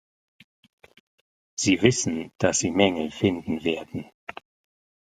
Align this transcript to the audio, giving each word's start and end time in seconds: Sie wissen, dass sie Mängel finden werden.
Sie 1.53 1.83
wissen, 1.83 2.31
dass 2.39 2.57
sie 2.57 2.71
Mängel 2.71 3.11
finden 3.11 3.63
werden. 3.63 4.09